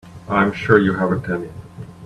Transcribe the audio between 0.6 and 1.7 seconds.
you haven't any.